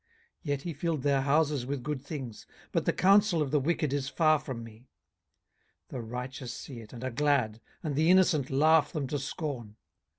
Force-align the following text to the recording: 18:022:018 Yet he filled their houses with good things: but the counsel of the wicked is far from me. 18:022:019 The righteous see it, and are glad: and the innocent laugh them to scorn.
18:022:018 0.39 0.39
Yet 0.41 0.61
he 0.63 0.73
filled 0.73 1.03
their 1.03 1.21
houses 1.21 1.65
with 1.67 1.83
good 1.83 2.01
things: 2.01 2.47
but 2.71 2.85
the 2.85 2.91
counsel 2.91 3.39
of 3.39 3.51
the 3.51 3.59
wicked 3.59 3.93
is 3.93 4.09
far 4.09 4.39
from 4.39 4.63
me. 4.63 4.89
18:022:019 5.89 5.89
The 5.89 6.01
righteous 6.01 6.53
see 6.55 6.79
it, 6.79 6.91
and 6.91 7.03
are 7.03 7.11
glad: 7.11 7.61
and 7.83 7.95
the 7.95 8.09
innocent 8.09 8.49
laugh 8.49 8.91
them 8.91 9.05
to 9.05 9.19
scorn. 9.19 9.75